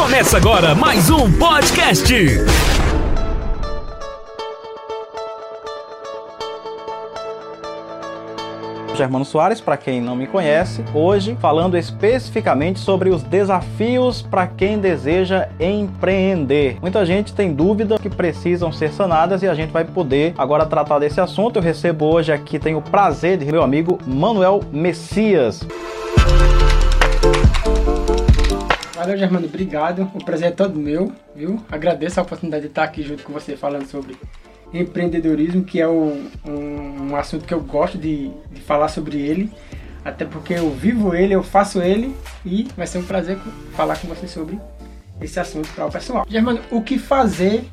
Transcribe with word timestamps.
Começa 0.00 0.38
agora 0.38 0.74
mais 0.74 1.10
um 1.10 1.30
podcast. 1.30 2.14
Germano 8.96 9.26
Soares, 9.26 9.60
para 9.60 9.76
quem 9.76 10.00
não 10.00 10.16
me 10.16 10.26
conhece, 10.26 10.82
hoje 10.94 11.36
falando 11.38 11.76
especificamente 11.76 12.80
sobre 12.80 13.10
os 13.10 13.22
desafios 13.22 14.22
para 14.22 14.46
quem 14.46 14.78
deseja 14.78 15.50
empreender. 15.60 16.78
Muita 16.80 17.04
gente 17.04 17.34
tem 17.34 17.52
dúvidas 17.52 18.00
que 18.00 18.08
precisam 18.08 18.72
ser 18.72 18.92
sanadas 18.92 19.42
e 19.42 19.48
a 19.48 19.54
gente 19.54 19.70
vai 19.70 19.84
poder 19.84 20.32
agora 20.38 20.64
tratar 20.64 20.98
desse 20.98 21.20
assunto. 21.20 21.56
Eu 21.56 21.62
recebo 21.62 22.06
hoje 22.06 22.32
aqui, 22.32 22.58
tenho 22.58 22.78
o 22.78 22.82
prazer 22.82 23.36
de 23.36 23.44
meu 23.44 23.62
amigo 23.62 23.98
Manuel 24.06 24.62
Messias. 24.72 25.60
Valeu, 29.00 29.16
Germano, 29.16 29.46
obrigado. 29.46 30.10
O 30.14 30.22
prazer 30.22 30.48
é 30.48 30.50
todo 30.50 30.78
meu, 30.78 31.10
viu? 31.34 31.58
Agradeço 31.72 32.20
a 32.20 32.22
oportunidade 32.22 32.64
de 32.64 32.68
estar 32.68 32.84
aqui 32.84 33.02
junto 33.02 33.22
com 33.22 33.32
você 33.32 33.56
falando 33.56 33.86
sobre 33.86 34.14
empreendedorismo, 34.74 35.64
que 35.64 35.80
é 35.80 35.88
o, 35.88 36.22
um, 36.46 37.08
um, 37.08 37.16
assunto 37.16 37.46
que 37.46 37.54
eu 37.54 37.62
gosto 37.62 37.96
de, 37.96 38.30
de 38.52 38.60
falar 38.60 38.88
sobre 38.88 39.18
ele, 39.18 39.50
até 40.04 40.26
porque 40.26 40.52
eu 40.52 40.70
vivo 40.70 41.14
ele, 41.14 41.34
eu 41.34 41.42
faço 41.42 41.80
ele 41.80 42.14
e 42.44 42.68
vai 42.76 42.86
ser 42.86 42.98
um 42.98 43.02
prazer 43.02 43.38
falar 43.74 43.96
com 43.96 44.06
você 44.06 44.28
sobre 44.28 44.60
esse 45.18 45.40
assunto 45.40 45.70
para 45.70 45.86
o 45.86 45.90
pessoal. 45.90 46.26
Germano, 46.28 46.60
o 46.70 46.82
que 46.82 46.98
fazer 46.98 47.64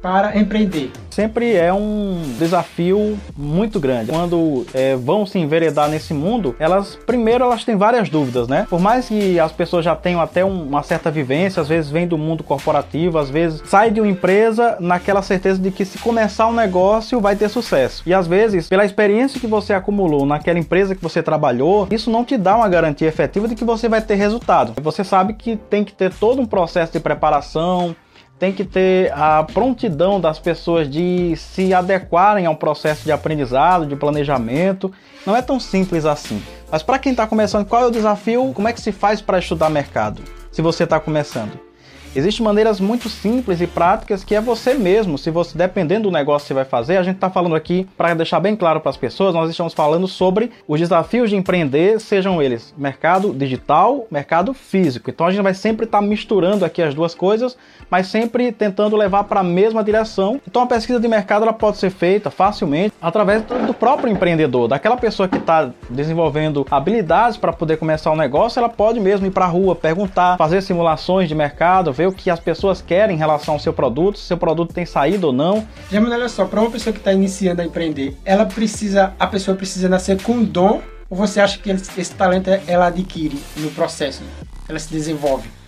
para 0.00 0.36
empreender? 0.38 0.90
Sempre 1.10 1.54
é 1.54 1.72
um 1.72 2.22
desafio 2.38 3.18
muito 3.36 3.78
grande. 3.78 4.10
Quando 4.10 4.66
é, 4.72 4.96
vão 4.96 5.26
se 5.26 5.38
enveredar 5.38 5.88
nesse 5.88 6.14
mundo, 6.14 6.54
elas 6.58 6.98
primeiro 7.06 7.44
elas 7.44 7.64
têm 7.64 7.76
várias 7.76 8.08
dúvidas, 8.08 8.48
né? 8.48 8.66
Por 8.70 8.80
mais 8.80 9.08
que 9.08 9.38
as 9.38 9.52
pessoas 9.52 9.84
já 9.84 9.94
tenham 9.94 10.20
até 10.20 10.44
uma 10.44 10.82
certa 10.82 11.10
vivência, 11.10 11.60
às 11.60 11.68
vezes 11.68 11.90
vem 11.90 12.06
do 12.06 12.16
mundo 12.16 12.42
corporativo, 12.42 13.18
às 13.18 13.28
vezes 13.28 13.62
sai 13.66 13.90
de 13.90 14.00
uma 14.00 14.08
empresa 14.08 14.76
naquela 14.80 15.22
certeza 15.22 15.60
de 15.60 15.70
que 15.70 15.84
se 15.84 15.98
começar 15.98 16.46
um 16.46 16.54
negócio 16.54 17.20
vai 17.20 17.36
ter 17.36 17.48
sucesso. 17.48 18.02
E 18.06 18.14
às 18.14 18.26
vezes, 18.26 18.68
pela 18.68 18.84
experiência 18.84 19.40
que 19.40 19.46
você 19.46 19.72
acumulou 19.72 20.24
naquela 20.24 20.58
empresa 20.58 20.94
que 20.94 21.02
você 21.02 21.22
trabalhou, 21.22 21.86
isso 21.90 22.10
não 22.10 22.24
te 22.24 22.36
dá 22.36 22.56
uma 22.56 22.68
garantia 22.68 23.08
efetiva 23.08 23.48
de 23.48 23.54
que 23.54 23.64
você 23.64 23.88
vai 23.88 24.00
ter 24.00 24.14
resultado. 24.14 24.74
Você 24.80 25.04
sabe 25.04 25.34
que 25.34 25.56
tem 25.56 25.84
que 25.84 25.92
ter 25.92 26.12
todo 26.12 26.40
um 26.40 26.46
processo 26.46 26.92
de 26.92 27.00
preparação, 27.00 27.94
tem 28.40 28.52
que 28.52 28.64
ter 28.64 29.12
a 29.12 29.44
prontidão 29.44 30.18
das 30.18 30.38
pessoas 30.38 30.88
de 30.88 31.36
se 31.36 31.74
adequarem 31.74 32.46
ao 32.46 32.56
processo 32.56 33.04
de 33.04 33.12
aprendizado, 33.12 33.84
de 33.84 33.94
planejamento. 33.94 34.90
Não 35.26 35.36
é 35.36 35.42
tão 35.42 35.60
simples 35.60 36.06
assim. 36.06 36.42
Mas 36.72 36.82
para 36.82 36.98
quem 36.98 37.12
está 37.12 37.26
começando, 37.26 37.66
qual 37.66 37.82
é 37.82 37.86
o 37.86 37.90
desafio? 37.90 38.50
Como 38.54 38.66
é 38.66 38.72
que 38.72 38.80
se 38.80 38.92
faz 38.92 39.20
para 39.20 39.38
estudar 39.38 39.68
mercado? 39.68 40.22
Se 40.50 40.62
você 40.62 40.84
está 40.84 40.98
começando. 40.98 41.69
Existem 42.14 42.44
maneiras 42.44 42.80
muito 42.80 43.08
simples 43.08 43.60
e 43.60 43.68
práticas 43.68 44.24
que 44.24 44.34
é 44.34 44.40
você 44.40 44.74
mesmo, 44.74 45.16
se 45.16 45.30
você 45.30 45.56
dependendo 45.56 46.08
do 46.08 46.12
negócio 46.12 46.44
que 46.44 46.48
você 46.48 46.54
vai 46.54 46.64
fazer, 46.64 46.96
a 46.96 47.04
gente 47.04 47.14
está 47.14 47.30
falando 47.30 47.54
aqui 47.54 47.86
para 47.96 48.14
deixar 48.14 48.40
bem 48.40 48.56
claro 48.56 48.80
para 48.80 48.90
as 48.90 48.96
pessoas, 48.96 49.32
nós 49.32 49.48
estamos 49.48 49.72
falando 49.72 50.08
sobre 50.08 50.50
os 50.66 50.80
desafios 50.80 51.30
de 51.30 51.36
empreender, 51.36 52.00
sejam 52.00 52.42
eles 52.42 52.74
mercado 52.76 53.32
digital, 53.32 54.08
mercado 54.10 54.52
físico. 54.52 55.08
Então 55.08 55.24
a 55.24 55.30
gente 55.30 55.42
vai 55.42 55.54
sempre 55.54 55.84
estar 55.84 56.00
tá 56.00 56.04
misturando 56.04 56.64
aqui 56.64 56.82
as 56.82 56.94
duas 56.96 57.14
coisas, 57.14 57.56
mas 57.88 58.08
sempre 58.08 58.50
tentando 58.50 58.96
levar 58.96 59.24
para 59.24 59.38
a 59.38 59.44
mesma 59.44 59.84
direção. 59.84 60.40
Então 60.48 60.62
a 60.62 60.66
pesquisa 60.66 60.98
de 60.98 61.06
mercado 61.06 61.44
ela 61.44 61.52
pode 61.52 61.76
ser 61.76 61.90
feita 61.90 62.28
facilmente 62.28 62.92
através 63.00 63.42
do 63.44 63.72
próprio 63.72 64.12
empreendedor, 64.12 64.66
daquela 64.66 64.96
pessoa 64.96 65.28
que 65.28 65.38
está 65.38 65.70
desenvolvendo 65.88 66.66
habilidades 66.68 67.36
para 67.36 67.52
poder 67.52 67.76
começar 67.76 68.10
um 68.10 68.16
negócio, 68.16 68.58
ela 68.58 68.68
pode 68.68 68.98
mesmo 68.98 69.28
ir 69.28 69.30
para 69.30 69.44
a 69.44 69.48
rua, 69.48 69.76
perguntar, 69.76 70.36
fazer 70.36 70.60
simulações 70.60 71.28
de 71.28 71.36
mercado, 71.36 71.99
ver 72.00 72.08
o 72.08 72.12
que 72.12 72.30
as 72.30 72.40
pessoas 72.40 72.80
querem 72.80 73.14
em 73.14 73.18
relação 73.18 73.54
ao 73.54 73.60
seu 73.60 73.72
produto, 73.72 74.18
se 74.18 74.24
seu 74.24 74.38
produto 74.38 74.72
tem 74.72 74.86
saída 74.86 75.26
ou 75.26 75.32
não. 75.32 75.66
Mas 75.92 76.12
olha 76.12 76.28
só, 76.28 76.46
para 76.46 76.60
uma 76.60 76.70
pessoa 76.70 76.92
que 76.92 76.98
está 76.98 77.12
iniciando 77.12 77.60
a 77.60 77.64
empreender, 77.64 78.16
ela 78.24 78.46
precisa, 78.46 79.12
a 79.18 79.26
pessoa 79.26 79.54
precisa 79.54 79.88
nascer 79.88 80.20
com 80.22 80.42
dom 80.42 80.80
ou 81.10 81.16
você 81.16 81.40
acha 81.40 81.58
que 81.58 81.70
esse 81.70 82.14
talento 82.14 82.48
ela 82.66 82.86
adquire 82.86 83.38
no 83.56 83.70
processo? 83.72 84.22
Ela 84.68 84.78
se 84.78 84.90
desenvolve? 84.90 85.59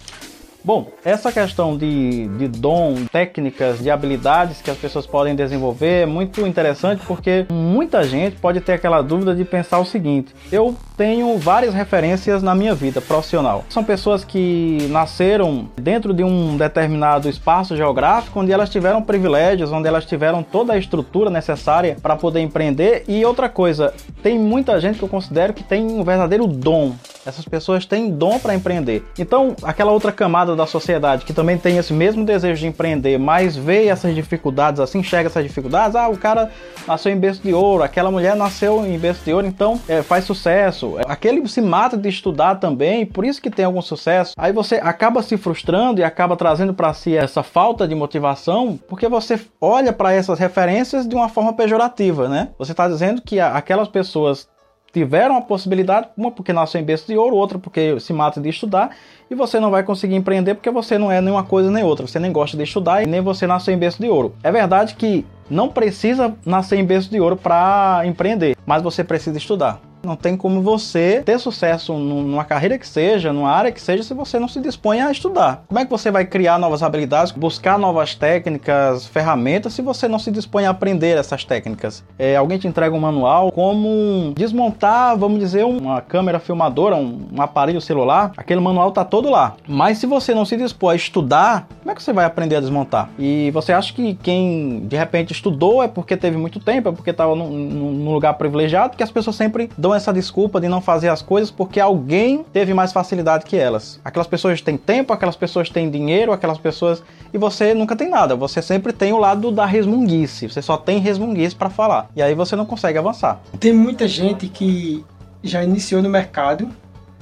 Bom, 0.64 0.86
essa 1.04 1.32
questão 1.32 1.76
de, 1.76 2.28
de 2.28 2.46
dom, 2.46 3.04
técnicas, 3.10 3.80
de 3.80 3.90
habilidades 3.90 4.62
que 4.62 4.70
as 4.70 4.76
pessoas 4.76 5.06
podem 5.06 5.34
desenvolver 5.34 6.02
é 6.02 6.06
muito 6.06 6.46
interessante 6.46 7.02
porque 7.04 7.46
muita 7.50 8.04
gente 8.04 8.36
pode 8.36 8.60
ter 8.60 8.74
aquela 8.74 9.02
dúvida 9.02 9.34
de 9.34 9.44
pensar 9.44 9.80
o 9.80 9.84
seguinte: 9.84 10.32
eu 10.52 10.76
tenho 10.96 11.36
várias 11.36 11.74
referências 11.74 12.44
na 12.44 12.54
minha 12.54 12.74
vida 12.76 13.00
profissional. 13.00 13.64
São 13.68 13.82
pessoas 13.82 14.24
que 14.24 14.86
nasceram 14.88 15.68
dentro 15.76 16.14
de 16.14 16.22
um 16.22 16.56
determinado 16.56 17.28
espaço 17.28 17.76
geográfico 17.76 18.38
onde 18.38 18.52
elas 18.52 18.70
tiveram 18.70 19.02
privilégios, 19.02 19.72
onde 19.72 19.88
elas 19.88 20.04
tiveram 20.04 20.44
toda 20.44 20.74
a 20.74 20.78
estrutura 20.78 21.28
necessária 21.28 21.96
para 22.00 22.14
poder 22.14 22.40
empreender. 22.40 23.02
E 23.08 23.24
outra 23.24 23.48
coisa, 23.48 23.92
tem 24.22 24.38
muita 24.38 24.80
gente 24.80 24.98
que 24.98 25.04
eu 25.04 25.08
considero 25.08 25.52
que 25.52 25.64
tem 25.64 25.84
um 25.86 26.04
verdadeiro 26.04 26.46
dom. 26.46 26.92
Essas 27.26 27.44
pessoas 27.44 27.86
têm 27.86 28.10
dom 28.10 28.38
para 28.38 28.54
empreender. 28.54 29.04
Então, 29.18 29.54
aquela 29.62 29.92
outra 29.92 30.10
camada 30.12 30.56
da 30.56 30.66
sociedade 30.66 31.24
que 31.24 31.32
também 31.32 31.58
tem 31.58 31.76
esse 31.76 31.92
mesmo 31.92 32.24
desejo 32.24 32.60
de 32.60 32.66
empreender, 32.66 33.18
mas 33.18 33.56
vê 33.56 33.86
essas 33.86 34.14
dificuldades 34.14 34.80
assim, 34.80 34.98
enxerga 34.98 35.28
essas 35.28 35.44
dificuldades, 35.44 35.96
ah, 35.96 36.08
o 36.08 36.16
cara 36.16 36.50
nasceu 36.86 37.12
em 37.12 37.18
berço 37.18 37.42
de 37.42 37.52
ouro, 37.52 37.82
aquela 37.82 38.10
mulher 38.10 38.34
nasceu 38.34 38.84
em 38.84 38.98
berço 38.98 39.24
de 39.24 39.32
ouro, 39.32 39.46
então 39.46 39.80
é, 39.88 40.02
faz 40.02 40.24
sucesso 40.24 40.92
Aquele 41.06 41.46
se 41.48 41.60
mata 41.60 41.96
de 41.96 42.08
estudar 42.08 42.56
também, 42.56 43.04
por 43.04 43.24
isso 43.24 43.40
que 43.40 43.50
tem 43.50 43.64
algum 43.64 43.82
sucesso. 43.82 44.34
Aí 44.36 44.52
você 44.52 44.76
acaba 44.76 45.22
se 45.22 45.36
frustrando 45.36 46.00
e 46.00 46.04
acaba 46.04 46.36
trazendo 46.36 46.74
para 46.74 46.92
si 46.94 47.16
essa 47.16 47.42
falta 47.42 47.86
de 47.86 47.94
motivação, 47.94 48.78
porque 48.88 49.08
você 49.08 49.38
olha 49.60 49.92
para 49.92 50.12
essas 50.12 50.38
referências 50.38 51.06
de 51.06 51.14
uma 51.14 51.28
forma 51.28 51.52
pejorativa, 51.52 52.28
né? 52.28 52.48
Você 52.58 52.72
está 52.72 52.88
dizendo 52.88 53.22
que 53.22 53.40
aquelas 53.40 53.88
pessoas 53.88 54.48
tiveram 54.92 55.36
a 55.36 55.40
possibilidade, 55.40 56.08
uma 56.16 56.30
porque 56.30 56.52
nasceu 56.52 56.80
em 56.80 56.84
berço 56.84 57.06
de 57.06 57.16
ouro, 57.16 57.36
outra 57.36 57.58
porque 57.58 57.98
se 57.98 58.12
mata 58.12 58.40
de 58.40 58.48
estudar, 58.48 58.90
e 59.30 59.34
você 59.34 59.58
não 59.58 59.70
vai 59.70 59.82
conseguir 59.82 60.14
empreender 60.14 60.54
porque 60.54 60.70
você 60.70 60.98
não 60.98 61.10
é 61.10 61.20
nenhuma 61.20 61.42
coisa 61.42 61.70
nem 61.70 61.82
outra, 61.82 62.06
você 62.06 62.18
nem 62.18 62.30
gosta 62.30 62.56
de 62.56 62.62
estudar 62.62 63.02
e 63.02 63.06
nem 63.06 63.20
você 63.20 63.46
nasceu 63.46 63.72
em 63.74 63.78
berço 63.78 64.00
de 64.00 64.08
ouro. 64.08 64.34
É 64.42 64.52
verdade 64.52 64.94
que 64.94 65.24
não 65.48 65.68
precisa 65.68 66.34
nascer 66.44 66.78
em 66.78 66.84
berço 66.84 67.10
de 67.10 67.20
ouro 67.20 67.36
para 67.36 68.02
empreender, 68.04 68.56
mas 68.66 68.82
você 68.82 69.02
precisa 69.02 69.38
estudar. 69.38 69.80
Não 70.02 70.16
tem 70.16 70.36
como 70.36 70.60
você 70.60 71.22
ter 71.24 71.38
sucesso 71.38 71.94
numa 71.94 72.44
carreira 72.44 72.76
que 72.76 72.86
seja, 72.86 73.32
numa 73.32 73.50
área 73.50 73.70
que 73.70 73.80
seja, 73.80 74.02
se 74.02 74.12
você 74.12 74.38
não 74.38 74.48
se 74.48 74.60
dispõe 74.60 75.00
a 75.00 75.10
estudar. 75.10 75.62
Como 75.68 75.78
é 75.78 75.84
que 75.84 75.90
você 75.90 76.10
vai 76.10 76.24
criar 76.24 76.58
novas 76.58 76.82
habilidades, 76.82 77.32
buscar 77.32 77.78
novas 77.78 78.14
técnicas, 78.14 79.06
ferramentas, 79.06 79.72
se 79.72 79.82
você 79.82 80.08
não 80.08 80.18
se 80.18 80.30
dispõe 80.30 80.66
a 80.66 80.70
aprender 80.70 81.16
essas 81.16 81.44
técnicas? 81.44 82.02
É, 82.18 82.36
alguém 82.36 82.58
te 82.58 82.66
entrega 82.66 82.94
um 82.94 83.00
manual, 83.00 83.52
como 83.52 84.32
desmontar, 84.34 85.16
vamos 85.16 85.38
dizer, 85.38 85.64
uma 85.64 86.00
câmera 86.00 86.40
filmadora, 86.40 86.96
um, 86.96 87.28
um 87.32 87.40
aparelho 87.40 87.80
celular, 87.80 88.32
aquele 88.36 88.60
manual 88.60 88.88
está 88.88 89.04
todo 89.04 89.30
lá. 89.30 89.54
Mas 89.68 89.98
se 89.98 90.06
você 90.06 90.34
não 90.34 90.44
se 90.44 90.56
dispor 90.56 90.92
a 90.92 90.96
estudar, 90.96 91.68
como 91.80 91.92
é 91.92 91.94
que 91.94 92.02
você 92.02 92.12
vai 92.12 92.24
aprender 92.24 92.56
a 92.56 92.60
desmontar? 92.60 93.08
E 93.18 93.50
você 93.52 93.72
acha 93.72 93.92
que 93.92 94.14
quem 94.14 94.80
de 94.86 94.96
repente 94.96 95.32
estudou 95.32 95.82
é 95.82 95.86
porque 95.86 96.16
teve 96.16 96.36
muito 96.36 96.58
tempo, 96.58 96.88
é 96.88 96.92
porque 96.92 97.10
estava 97.10 97.36
num, 97.36 97.50
num 97.50 98.12
lugar 98.12 98.34
privilegiado, 98.34 98.96
que 98.96 99.02
as 99.02 99.10
pessoas 99.10 99.36
sempre 99.36 99.70
dão 99.78 99.91
essa 99.94 100.12
desculpa 100.12 100.60
de 100.60 100.68
não 100.68 100.80
fazer 100.80 101.08
as 101.08 101.22
coisas 101.22 101.50
porque 101.50 101.80
alguém 101.80 102.44
teve 102.52 102.72
mais 102.74 102.92
facilidade 102.92 103.44
que 103.44 103.56
elas. 103.56 104.00
Aquelas 104.04 104.26
pessoas 104.26 104.60
têm 104.60 104.76
tempo, 104.76 105.12
aquelas 105.12 105.36
pessoas 105.36 105.68
têm 105.70 105.90
dinheiro, 105.90 106.32
aquelas 106.32 106.58
pessoas. 106.58 107.02
E 107.32 107.38
você 107.38 107.74
nunca 107.74 107.96
tem 107.96 108.08
nada. 108.08 108.36
Você 108.36 108.60
sempre 108.60 108.92
tem 108.92 109.12
o 109.12 109.18
lado 109.18 109.50
da 109.50 109.66
resmunguice. 109.66 110.48
Você 110.48 110.62
só 110.62 110.76
tem 110.76 110.98
resmunguice 110.98 111.54
para 111.54 111.70
falar. 111.70 112.08
E 112.14 112.22
aí 112.22 112.34
você 112.34 112.56
não 112.56 112.66
consegue 112.66 112.98
avançar. 112.98 113.40
Tem 113.58 113.72
muita 113.72 114.06
gente 114.08 114.48
que 114.48 115.04
já 115.42 115.64
iniciou 115.64 116.02
no 116.02 116.08
mercado 116.08 116.70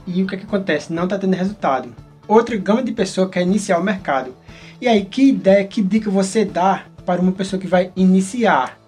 e 0.06 0.22
o 0.22 0.26
que, 0.26 0.34
é 0.34 0.38
que 0.38 0.44
acontece? 0.44 0.92
Não 0.92 1.04
está 1.04 1.18
tendo 1.18 1.34
resultado. 1.34 1.94
Outra 2.26 2.56
gama 2.56 2.82
de 2.82 2.92
pessoa 2.92 3.28
quer 3.28 3.42
iniciar 3.42 3.78
o 3.78 3.82
mercado. 3.82 4.34
E 4.80 4.88
aí, 4.88 5.04
que 5.04 5.28
ideia, 5.28 5.64
que 5.64 5.82
dica 5.82 6.10
você 6.10 6.44
dá 6.44 6.84
para 7.04 7.20
uma 7.20 7.32
pessoa 7.32 7.60
que 7.60 7.66
vai 7.66 7.92
iniciar? 7.94 8.79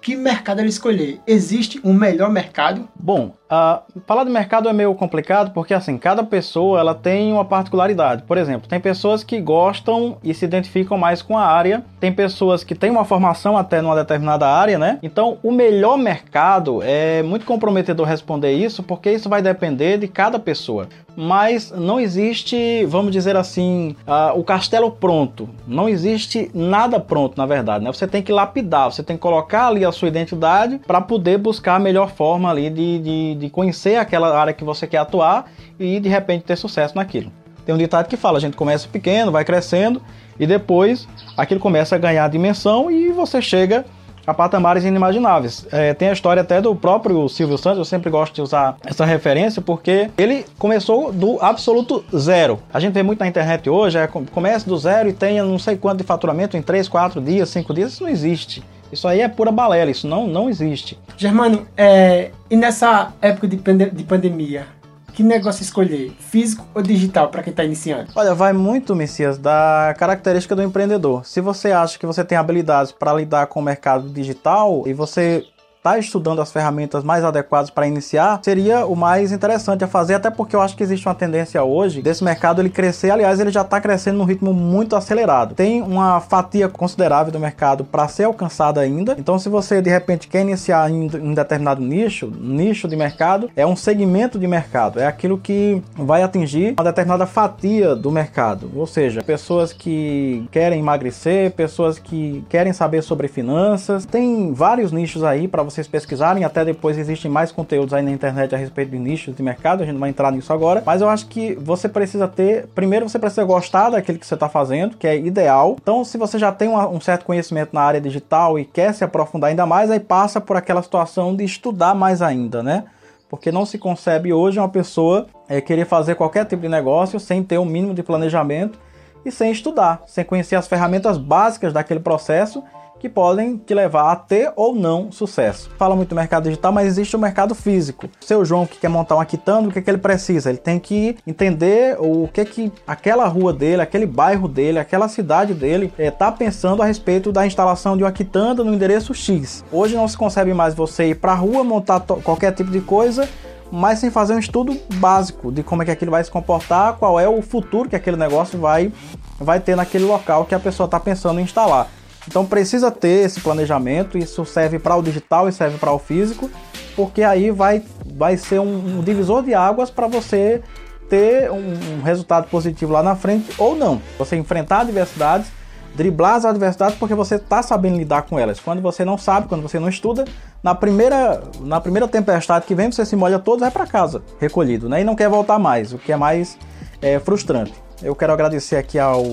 Que 0.00 0.16
mercado 0.16 0.60
ela 0.60 0.68
escolher? 0.68 1.20
Existe 1.26 1.80
um 1.84 1.92
melhor 1.92 2.30
mercado? 2.30 2.88
Bom, 2.94 3.36
uh, 3.50 3.82
falar 4.06 4.24
de 4.24 4.30
mercado 4.30 4.68
é 4.68 4.72
meio 4.72 4.94
complicado 4.94 5.52
porque 5.52 5.74
assim 5.74 5.98
cada 5.98 6.22
pessoa 6.22 6.78
ela 6.78 6.94
tem 6.94 7.32
uma 7.32 7.44
particularidade. 7.44 8.22
Por 8.22 8.38
exemplo, 8.38 8.68
tem 8.68 8.80
pessoas 8.80 9.24
que 9.24 9.40
gostam 9.40 10.18
e 10.22 10.32
se 10.32 10.44
identificam 10.44 10.96
mais 10.96 11.20
com 11.20 11.36
a 11.36 11.44
área, 11.44 11.84
tem 11.98 12.12
pessoas 12.12 12.62
que 12.62 12.74
têm 12.74 12.90
uma 12.90 13.04
formação 13.04 13.56
até 13.56 13.80
numa 13.80 13.96
determinada 13.96 14.46
área, 14.46 14.78
né? 14.78 14.98
Então, 15.02 15.38
o 15.42 15.50
melhor 15.50 15.98
mercado 15.98 16.80
é 16.82 17.22
muito 17.22 17.44
comprometedor 17.44 18.06
responder 18.06 18.52
isso 18.52 18.82
porque 18.82 19.10
isso 19.10 19.28
vai 19.28 19.42
depender 19.42 19.98
de 19.98 20.08
cada 20.08 20.38
pessoa 20.38 20.88
mas 21.16 21.70
não 21.70 22.00
existe, 22.00 22.84
vamos 22.86 23.12
dizer 23.12 23.36
assim, 23.36 23.94
uh, 24.06 24.38
o 24.38 24.44
castelo 24.44 24.90
pronto. 24.90 25.48
Não 25.66 25.88
existe 25.88 26.50
nada 26.54 26.98
pronto, 26.98 27.36
na 27.36 27.46
verdade. 27.46 27.84
Né? 27.84 27.92
Você 27.92 28.06
tem 28.06 28.22
que 28.22 28.32
lapidar, 28.32 28.90
você 28.90 29.02
tem 29.02 29.16
que 29.16 29.22
colocar 29.22 29.68
ali 29.68 29.84
a 29.84 29.92
sua 29.92 30.08
identidade 30.08 30.80
para 30.86 31.00
poder 31.00 31.38
buscar 31.38 31.76
a 31.76 31.78
melhor 31.78 32.10
forma 32.10 32.50
ali 32.50 32.70
de, 32.70 32.98
de, 32.98 33.34
de 33.40 33.50
conhecer 33.50 33.96
aquela 33.96 34.38
área 34.38 34.52
que 34.52 34.62
você 34.62 34.86
quer 34.86 34.98
atuar 34.98 35.50
e 35.78 35.98
de 35.98 36.08
repente 36.08 36.44
ter 36.44 36.56
sucesso 36.56 36.94
naquilo. 36.94 37.32
Tem 37.64 37.74
um 37.74 37.78
ditado 37.78 38.08
que 38.08 38.16
fala: 38.16 38.38
a 38.38 38.40
gente 38.40 38.56
começa 38.56 38.88
pequeno, 38.88 39.32
vai 39.32 39.44
crescendo 39.44 40.00
e 40.38 40.46
depois 40.46 41.08
aquilo 41.36 41.60
começa 41.60 41.96
a 41.96 41.98
ganhar 41.98 42.28
dimensão 42.28 42.90
e 42.90 43.08
você 43.08 43.42
chega 43.42 43.84
a 44.26 44.34
patamares 44.34 44.84
inimagináveis. 44.84 45.66
É, 45.72 45.92
tem 45.94 46.08
a 46.08 46.12
história 46.12 46.42
até 46.42 46.60
do 46.60 46.74
próprio 46.74 47.28
Silvio 47.28 47.58
Santos, 47.58 47.78
eu 47.78 47.84
sempre 47.84 48.10
gosto 48.10 48.34
de 48.34 48.42
usar 48.42 48.76
essa 48.84 49.04
referência 49.04 49.60
porque 49.60 50.10
ele 50.16 50.44
começou 50.58 51.12
do 51.12 51.38
absoluto 51.40 52.04
zero. 52.16 52.58
A 52.72 52.78
gente 52.78 52.92
vê 52.92 53.02
muito 53.02 53.20
na 53.20 53.26
internet 53.26 53.68
hoje, 53.68 53.98
é, 53.98 54.06
começa 54.06 54.68
do 54.68 54.76
zero 54.76 55.08
e 55.08 55.12
tem 55.12 55.40
não 55.42 55.58
sei 55.58 55.76
quanto 55.76 55.98
de 55.98 56.04
faturamento 56.04 56.56
em 56.56 56.62
3, 56.62 56.88
4 56.88 57.20
dias, 57.20 57.48
5 57.48 57.74
dias, 57.74 57.92
isso 57.92 58.02
não 58.02 58.10
existe. 58.10 58.62
Isso 58.92 59.06
aí 59.06 59.20
é 59.20 59.28
pura 59.28 59.52
balela, 59.52 59.90
isso 59.90 60.06
não, 60.06 60.26
não 60.26 60.48
existe. 60.48 60.98
Germano, 61.16 61.66
é, 61.76 62.30
e 62.50 62.56
nessa 62.56 63.12
época 63.20 63.46
de, 63.46 63.56
de 63.56 64.04
pandemia, 64.04 64.66
que 65.12 65.22
negócio 65.22 65.62
escolher? 65.62 66.12
Físico 66.18 66.66
ou 66.74 66.82
digital 66.82 67.28
para 67.28 67.42
quem 67.42 67.50
está 67.50 67.64
iniciando? 67.64 68.10
Olha, 68.14 68.34
vai 68.34 68.52
muito, 68.52 68.94
Messias, 68.96 69.38
da 69.38 69.94
característica 69.98 70.56
do 70.56 70.62
empreendedor. 70.62 71.26
Se 71.26 71.40
você 71.40 71.72
acha 71.72 71.98
que 71.98 72.06
você 72.06 72.24
tem 72.24 72.38
habilidades 72.38 72.92
para 72.92 73.12
lidar 73.12 73.46
com 73.46 73.60
o 73.60 73.62
mercado 73.62 74.08
digital 74.08 74.84
e 74.86 74.92
você 74.92 75.44
está 75.80 75.98
estudando 75.98 76.42
as 76.42 76.52
ferramentas 76.52 77.02
mais 77.02 77.24
adequadas 77.24 77.70
para 77.70 77.86
iniciar, 77.86 78.38
seria 78.42 78.84
o 78.84 78.94
mais 78.94 79.32
interessante 79.32 79.82
a 79.82 79.88
fazer, 79.88 80.12
até 80.12 80.30
porque 80.30 80.54
eu 80.54 80.60
acho 80.60 80.76
que 80.76 80.82
existe 80.82 81.08
uma 81.08 81.14
tendência 81.14 81.64
hoje 81.64 82.02
desse 82.02 82.22
mercado 82.22 82.60
ele 82.60 82.68
crescer. 82.68 83.10
Aliás, 83.10 83.40
ele 83.40 83.50
já 83.50 83.62
está 83.62 83.80
crescendo 83.80 84.18
num 84.18 84.24
ritmo 84.24 84.52
muito 84.52 84.94
acelerado. 84.94 85.54
Tem 85.54 85.80
uma 85.80 86.20
fatia 86.20 86.68
considerável 86.68 87.32
do 87.32 87.40
mercado 87.40 87.82
para 87.82 88.06
ser 88.08 88.24
alcançada 88.24 88.78
ainda. 88.78 89.16
Então, 89.18 89.38
se 89.38 89.48
você 89.48 89.80
de 89.80 89.88
repente 89.88 90.28
quer 90.28 90.42
iniciar 90.42 90.90
em 90.90 91.10
um 91.16 91.32
determinado 91.32 91.80
nicho, 91.80 92.30
nicho 92.38 92.86
de 92.86 92.94
mercado, 92.94 93.50
é 93.56 93.66
um 93.66 93.74
segmento 93.74 94.38
de 94.38 94.46
mercado, 94.46 95.00
é 95.00 95.06
aquilo 95.06 95.38
que 95.38 95.82
vai 95.96 96.22
atingir 96.22 96.74
uma 96.78 96.84
determinada 96.84 97.24
fatia 97.24 97.96
do 97.96 98.10
mercado. 98.10 98.70
Ou 98.76 98.86
seja, 98.86 99.22
pessoas 99.22 99.72
que 99.72 100.46
querem 100.50 100.80
emagrecer, 100.80 101.52
pessoas 101.52 101.98
que 101.98 102.44
querem 102.50 102.74
saber 102.74 103.00
sobre 103.02 103.28
finanças. 103.28 104.04
Tem 104.04 104.52
vários 104.52 104.92
nichos 104.92 105.24
aí 105.24 105.48
para 105.48 105.69
vocês 105.70 105.86
pesquisarem. 105.86 106.44
Até 106.44 106.64
depois 106.64 106.98
existem 106.98 107.30
mais 107.30 107.52
conteúdos 107.52 107.94
aí 107.94 108.02
na 108.02 108.10
internet 108.10 108.54
a 108.54 108.58
respeito 108.58 108.90
de 108.90 108.98
nichos 108.98 109.34
de 109.34 109.42
mercado. 109.42 109.82
A 109.82 109.86
gente 109.86 109.94
não 109.94 110.00
vai 110.00 110.10
entrar 110.10 110.30
nisso 110.32 110.52
agora. 110.52 110.82
Mas 110.84 111.00
eu 111.00 111.08
acho 111.08 111.26
que 111.26 111.54
você 111.54 111.88
precisa 111.88 112.28
ter. 112.28 112.66
Primeiro, 112.74 113.08
você 113.08 113.18
precisa 113.18 113.44
gostar 113.44 113.90
daquilo 113.90 114.18
que 114.18 114.26
você 114.26 114.34
está 114.34 114.48
fazendo, 114.48 114.96
que 114.96 115.06
é 115.06 115.16
ideal. 115.16 115.76
Então, 115.80 116.04
se 116.04 116.18
você 116.18 116.38
já 116.38 116.52
tem 116.52 116.68
uma, 116.68 116.88
um 116.88 117.00
certo 117.00 117.24
conhecimento 117.24 117.70
na 117.72 117.82
área 117.82 118.00
digital 118.00 118.58
e 118.58 118.64
quer 118.64 118.92
se 118.92 119.04
aprofundar 119.04 119.50
ainda 119.50 119.66
mais, 119.66 119.90
aí 119.90 120.00
passa 120.00 120.40
por 120.40 120.56
aquela 120.56 120.82
situação 120.82 121.34
de 121.34 121.44
estudar 121.44 121.94
mais 121.94 122.20
ainda, 122.20 122.62
né? 122.62 122.84
Porque 123.28 123.52
não 123.52 123.64
se 123.64 123.78
concebe 123.78 124.32
hoje 124.32 124.58
uma 124.58 124.68
pessoa 124.68 125.26
é, 125.48 125.60
querer 125.60 125.86
fazer 125.86 126.16
qualquer 126.16 126.44
tipo 126.46 126.62
de 126.62 126.68
negócio 126.68 127.20
sem 127.20 127.42
ter 127.44 127.58
um 127.58 127.64
mínimo 127.64 127.94
de 127.94 128.02
planejamento 128.02 128.78
e 129.24 129.30
sem 129.30 129.52
estudar, 129.52 130.02
sem 130.06 130.24
conhecer 130.24 130.56
as 130.56 130.66
ferramentas 130.66 131.16
básicas 131.16 131.72
daquele 131.72 132.00
processo 132.00 132.62
que 133.00 133.08
podem 133.08 133.56
te 133.56 133.72
levar 133.72 134.12
a 134.12 134.16
ter 134.16 134.52
ou 134.54 134.74
não 134.74 135.10
sucesso. 135.10 135.70
Fala 135.78 135.96
muito 135.96 136.10
do 136.10 136.14
mercado 136.14 136.44
digital, 136.44 136.70
mas 136.70 136.86
existe 136.86 137.16
o 137.16 137.18
mercado 137.18 137.54
físico. 137.54 138.08
Seu 138.20 138.44
João 138.44 138.66
que 138.66 138.78
quer 138.78 138.88
montar 138.88 139.16
um 139.16 139.24
quitando, 139.24 139.68
o 139.68 139.72
que, 139.72 139.78
é 139.78 139.82
que 139.82 139.90
ele 139.90 139.98
precisa? 139.98 140.50
Ele 140.50 140.58
tem 140.58 140.78
que 140.78 141.16
entender 141.26 141.96
o 141.98 142.28
que 142.28 142.44
que 142.44 142.72
aquela 142.86 143.26
rua 143.26 143.52
dele, 143.52 143.80
aquele 143.82 144.06
bairro 144.06 144.46
dele, 144.46 144.78
aquela 144.78 145.08
cidade 145.08 145.54
dele 145.54 145.92
está 145.98 146.26
eh, 146.26 146.28
é, 146.28 146.32
pensando 146.32 146.82
a 146.82 146.86
respeito 146.86 147.32
da 147.32 147.46
instalação 147.46 147.96
de 147.96 148.04
uma 148.04 148.12
quitanda 148.12 148.62
no 148.62 148.74
endereço 148.74 149.14
X. 149.14 149.64
Hoje 149.72 149.96
não 149.96 150.06
se 150.06 150.16
concebe 150.16 150.52
mais 150.52 150.74
você 150.74 151.10
ir 151.10 151.14
para 151.14 151.32
a 151.32 151.36
rua, 151.36 151.64
montar 151.64 152.00
qualquer 152.00 152.52
tipo 152.52 152.70
de 152.70 152.80
coisa 152.80 153.28
mas 153.72 154.00
sem 154.00 154.10
fazer 154.10 154.34
um 154.34 154.38
estudo 154.38 154.76
básico 154.94 155.52
de 155.52 155.62
como 155.62 155.82
é 155.82 155.84
que 155.84 155.90
aquilo 155.92 156.10
vai 156.10 156.24
se 156.24 156.30
comportar, 156.30 156.94
qual 156.94 157.20
é 157.20 157.28
o 157.28 157.40
futuro 157.40 157.88
que 157.88 157.94
aquele 157.94 158.16
negócio 158.16 158.58
vai, 158.58 158.92
vai 159.38 159.60
ter 159.60 159.76
naquele 159.76 160.04
local 160.04 160.44
que 160.44 160.54
a 160.54 160.58
pessoa 160.58 160.86
está 160.86 160.98
pensando 160.98 161.38
em 161.38 161.44
instalar. 161.44 161.88
Então 162.28 162.44
precisa 162.44 162.90
ter 162.90 163.24
esse 163.24 163.40
planejamento, 163.40 164.18
isso 164.18 164.44
serve 164.44 164.78
para 164.78 164.96
o 164.96 165.02
digital 165.02 165.48
e 165.48 165.52
serve 165.52 165.78
para 165.78 165.92
o 165.92 165.98
físico, 165.98 166.50
porque 166.94 167.22
aí 167.22 167.50
vai, 167.50 167.82
vai 168.14 168.36
ser 168.36 168.60
um, 168.60 168.98
um 168.98 169.02
divisor 169.02 169.42
de 169.42 169.54
águas 169.54 169.90
para 169.90 170.06
você 170.06 170.62
ter 171.08 171.50
um, 171.50 171.98
um, 171.98 172.02
resultado 172.02 172.48
positivo 172.48 172.92
lá 172.92 173.02
na 173.02 173.16
frente 173.16 173.50
ou 173.58 173.74
não. 173.74 174.00
Você 174.16 174.36
enfrentar 174.36 174.80
adversidades, 174.80 175.50
driblar 175.94 176.36
as 176.36 176.44
adversidades 176.44 176.96
porque 176.96 177.14
você 177.14 177.34
está 177.34 177.62
sabendo 177.62 177.96
lidar 177.98 178.22
com 178.22 178.38
elas. 178.38 178.60
Quando 178.60 178.80
você 178.80 179.04
não 179.04 179.18
sabe, 179.18 179.48
quando 179.48 179.62
você 179.62 179.80
não 179.80 179.88
estuda, 179.88 180.24
na 180.62 180.74
primeira, 180.74 181.42
na 181.60 181.80
primeira 181.80 182.06
tempestade 182.06 182.64
que 182.66 182.74
vem, 182.74 182.92
você 182.92 183.04
se 183.04 183.16
molha 183.16 183.38
todo 183.38 183.60
vai 183.60 183.70
para 183.70 183.86
casa, 183.86 184.22
recolhido, 184.38 184.88
né? 184.88 185.00
E 185.00 185.04
não 185.04 185.16
quer 185.16 185.28
voltar 185.28 185.58
mais, 185.58 185.92
o 185.92 185.98
que 185.98 186.12
é 186.12 186.16
mais 186.16 186.56
é, 187.02 187.18
frustrante. 187.18 187.74
Eu 188.02 188.14
quero 188.14 188.32
agradecer 188.32 188.76
aqui 188.76 188.98
ao 188.98 189.24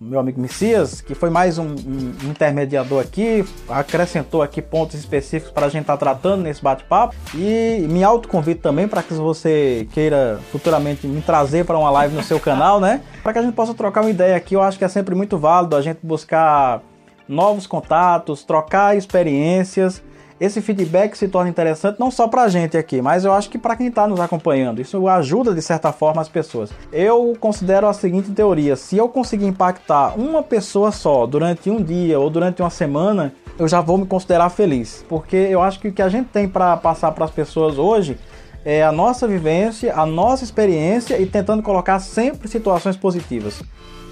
meu 0.00 0.18
amigo 0.18 0.40
Messias, 0.40 1.02
que 1.02 1.14
foi 1.14 1.28
mais 1.28 1.58
um, 1.58 1.66
um, 1.66 2.30
intermediador 2.30 3.02
aqui, 3.02 3.44
acrescentou 3.68 4.40
aqui 4.40 4.62
pontos 4.62 4.98
específicos 4.98 5.52
para 5.52 5.66
a 5.66 5.68
gente 5.68 5.82
estar 5.82 5.98
tá 5.98 5.98
tratando 5.98 6.42
nesse 6.42 6.62
bate-papo 6.62 7.14
e 7.34 7.86
me 7.86 8.02
autoconvido 8.02 8.60
também 8.60 8.88
para 8.88 9.02
que 9.02 9.12
você 9.12 9.86
queira 9.92 10.40
futuramente 10.50 11.06
me 11.06 11.20
trazer 11.20 11.66
para 11.66 11.76
uma 11.76 11.90
live 11.90 12.16
no 12.16 12.22
seu 12.22 12.40
canal, 12.40 12.80
né? 12.80 13.02
Para 13.22 13.34
que 13.34 13.40
a 13.40 13.42
gente 13.42 13.52
possa 13.52 13.74
trocar 13.74 14.00
uma 14.00 14.08
ideia 14.08 14.36
aqui, 14.36 14.54
eu 14.54 14.62
acho 14.62 14.78
que 14.78 14.84
é 14.86 14.88
sempre 14.88 15.14
muito 15.14 15.36
válido 15.36 15.76
a 15.76 15.82
gente 15.82 15.98
buscar 16.02 16.80
novos 17.28 17.66
contatos, 17.66 18.42
trocar 18.42 18.96
experiências 18.96 20.02
esse 20.40 20.62
feedback 20.62 21.16
se 21.16 21.28
torna 21.28 21.50
interessante 21.50 22.00
não 22.00 22.10
só 22.10 22.26
para 22.26 22.42
a 22.42 22.48
gente 22.48 22.76
aqui, 22.76 23.02
mas 23.02 23.24
eu 23.24 23.32
acho 23.32 23.50
que 23.50 23.58
para 23.58 23.76
quem 23.76 23.88
está 23.88 24.08
nos 24.08 24.18
acompanhando. 24.18 24.80
Isso 24.80 25.06
ajuda 25.06 25.54
de 25.54 25.60
certa 25.60 25.92
forma 25.92 26.22
as 26.22 26.28
pessoas. 26.28 26.70
Eu 26.90 27.36
considero 27.38 27.86
a 27.86 27.92
seguinte 27.92 28.30
teoria: 28.30 28.74
se 28.74 28.96
eu 28.96 29.08
conseguir 29.08 29.46
impactar 29.46 30.18
uma 30.18 30.42
pessoa 30.42 30.90
só 30.90 31.26
durante 31.26 31.68
um 31.68 31.82
dia 31.82 32.18
ou 32.18 32.30
durante 32.30 32.62
uma 32.62 32.70
semana, 32.70 33.34
eu 33.58 33.68
já 33.68 33.82
vou 33.82 33.98
me 33.98 34.06
considerar 34.06 34.48
feliz, 34.48 35.04
porque 35.08 35.36
eu 35.36 35.60
acho 35.60 35.78
que 35.78 35.88
o 35.88 35.92
que 35.92 36.00
a 36.00 36.08
gente 36.08 36.28
tem 36.28 36.48
para 36.48 36.74
passar 36.78 37.12
para 37.12 37.26
as 37.26 37.30
pessoas 37.30 37.76
hoje 37.76 38.18
é 38.64 38.82
a 38.82 38.90
nossa 38.90 39.28
vivência, 39.28 39.94
a 39.94 40.06
nossa 40.06 40.44
experiência 40.44 41.20
e 41.20 41.26
tentando 41.26 41.62
colocar 41.62 41.98
sempre 41.98 42.48
situações 42.48 42.96
positivas. 42.96 43.62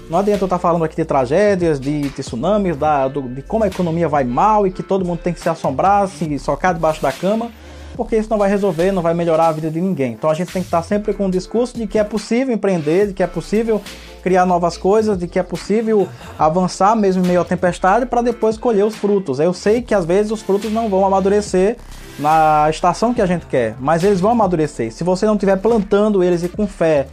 Não 0.09 0.17
adianta 0.17 0.43
eu 0.43 0.47
estar 0.47 0.57
falando 0.57 0.83
aqui 0.83 0.95
de 0.95 1.05
tragédias, 1.05 1.79
de, 1.79 2.09
tsunamis, 2.09 2.75
da, 2.75 3.07
do, 3.07 3.21
de 3.21 3.43
como 3.43 3.63
a 3.63 3.67
economia 3.67 4.09
vai 4.09 4.23
mal 4.23 4.65
e 4.65 4.71
que 4.71 4.81
todo 4.81 5.05
mundo 5.05 5.19
tem 5.19 5.31
que 5.31 5.39
se 5.39 5.47
assombrar, 5.47 6.07
se 6.07 6.39
socar 6.39 6.73
debaixo 6.73 6.99
da 6.99 7.11
cama, 7.11 7.51
porque 7.95 8.15
isso 8.15 8.27
não 8.27 8.39
vai 8.39 8.49
resolver, 8.49 8.91
não 8.91 9.03
vai 9.03 9.13
melhorar 9.13 9.49
a 9.49 9.51
vida 9.51 9.69
de 9.69 9.79
ninguém. 9.79 10.13
Então 10.13 10.27
a 10.27 10.33
gente 10.33 10.51
tem 10.51 10.63
que 10.63 10.67
estar 10.67 10.81
sempre 10.81 11.13
com 11.13 11.27
o 11.27 11.31
discurso 11.31 11.77
de 11.77 11.85
que 11.85 11.99
é 11.99 12.03
possível 12.03 12.51
empreender, 12.51 13.07
de 13.07 13.13
que 13.13 13.21
é 13.21 13.27
possível 13.27 13.79
criar 14.23 14.47
novas 14.47 14.77
coisas, 14.77 15.15
de 15.15 15.27
que 15.27 15.37
é 15.37 15.43
possível 15.43 16.07
avançar 16.39 16.95
mesmo 16.95 17.23
em 17.23 17.27
meio 17.27 17.41
à 17.41 17.45
tempestade 17.45 18.07
para 18.07 18.23
depois 18.23 18.57
colher 18.57 18.85
os 18.85 18.95
frutos. 18.95 19.39
Eu 19.39 19.53
sei 19.53 19.83
que 19.83 19.93
às 19.93 20.05
vezes 20.05 20.31
os 20.31 20.41
frutos 20.41 20.71
não 20.71 20.89
vão 20.89 21.05
amadurecer 21.05 21.77
na 22.17 22.67
estação 22.67 23.13
que 23.13 23.21
a 23.21 23.27
gente 23.27 23.45
quer, 23.45 23.75
mas 23.79 24.03
eles 24.03 24.19
vão 24.19 24.31
amadurecer. 24.31 24.91
Se 24.91 25.03
você 25.03 25.27
não 25.27 25.35
estiver 25.35 25.57
plantando 25.57 26.23
eles 26.23 26.41
e 26.41 26.49
com 26.49 26.65
fé 26.65 27.05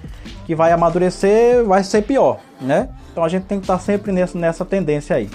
que 0.47 0.55
vai 0.55 0.73
amadurecer, 0.73 1.63
vai 1.65 1.85
ser 1.85 2.03
pior, 2.03 2.39
né? 2.61 2.89
Então 3.13 3.25
a 3.25 3.29
gente 3.29 3.45
tem 3.45 3.59
que 3.59 3.65
estar 3.65 3.79
sempre 3.79 4.13
nessa, 4.13 4.39
nessa 4.39 4.65
tendência 4.65 5.17
aí. 5.17 5.31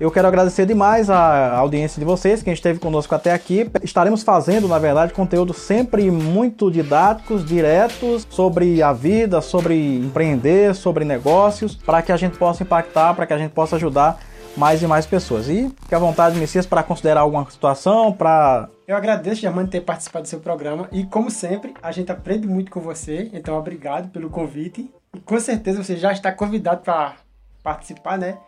Eu 0.00 0.12
quero 0.12 0.28
agradecer 0.28 0.64
demais 0.64 1.10
a 1.10 1.56
audiência 1.56 1.98
de 1.98 2.04
vocês, 2.04 2.40
quem 2.40 2.52
esteve 2.52 2.78
conosco 2.78 3.12
até 3.16 3.32
aqui. 3.32 3.68
Estaremos 3.82 4.22
fazendo, 4.22 4.68
na 4.68 4.78
verdade, 4.78 5.12
conteúdo 5.12 5.52
sempre 5.52 6.08
muito 6.08 6.70
didáticos, 6.70 7.44
diretos, 7.44 8.24
sobre 8.30 8.80
a 8.80 8.92
vida, 8.92 9.40
sobre 9.40 9.98
empreender, 9.98 10.72
sobre 10.76 11.04
negócios, 11.04 11.74
para 11.74 12.00
que 12.00 12.12
a 12.12 12.16
gente 12.16 12.38
possa 12.38 12.62
impactar, 12.62 13.12
para 13.14 13.26
que 13.26 13.32
a 13.32 13.38
gente 13.38 13.50
possa 13.50 13.74
ajudar 13.74 14.20
mais 14.56 14.80
e 14.82 14.86
mais 14.86 15.04
pessoas. 15.04 15.48
E 15.48 15.68
fique 15.82 15.94
à 15.94 15.98
vontade, 15.98 16.38
Messias, 16.38 16.64
para 16.64 16.84
considerar 16.84 17.22
alguma 17.22 17.50
situação, 17.50 18.12
para 18.12 18.68
eu 18.88 18.96
agradeço, 18.96 19.42
Germano, 19.42 19.68
ter 19.68 19.82
participado 19.82 20.22
do 20.22 20.28
seu 20.28 20.40
programa. 20.40 20.88
E, 20.90 21.04
como 21.04 21.30
sempre, 21.30 21.74
a 21.82 21.92
gente 21.92 22.10
aprende 22.10 22.48
muito 22.48 22.70
com 22.70 22.80
você. 22.80 23.28
Então, 23.34 23.54
obrigado 23.58 24.08
pelo 24.08 24.30
convite. 24.30 24.90
E, 25.14 25.20
com 25.20 25.38
certeza, 25.40 25.82
você 25.82 25.96
já 25.96 26.12
está 26.12 26.32
convidado 26.32 26.82
para 26.82 27.16
participar, 27.62 28.18
né? 28.18 28.38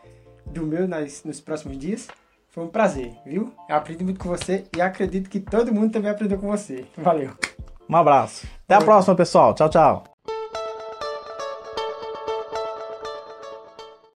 Do 0.47 0.67
meu 0.67 0.89
nas, 0.89 1.25
nos 1.25 1.41
próximos 1.41 1.79
dias. 1.79 2.09
Foi 2.49 2.65
um 2.65 2.69
prazer, 2.69 3.15
viu? 3.25 3.53
Eu 3.69 3.77
aprendi 3.77 4.03
muito 4.03 4.19
com 4.19 4.29
você 4.29 4.65
e 4.77 4.81
acredito 4.81 5.31
que 5.31 5.39
todo 5.39 5.73
mundo 5.73 5.93
também 5.93 6.11
aprendeu 6.11 6.39
com 6.39 6.49
você. 6.49 6.85
Valeu. 6.97 7.31
Um 7.89 7.97
abraço. 7.97 8.47
Até 8.65 8.75
a 8.75 8.85
próxima, 8.85 9.15
pessoal. 9.15 9.55
Tchau, 9.55 9.69
tchau. 9.69 10.05